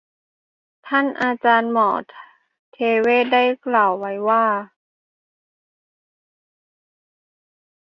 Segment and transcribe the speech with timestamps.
[0.87, 1.89] ท่านอาจารย์หมอ
[2.73, 4.45] เทเวศได้กล่าวไว้ว่า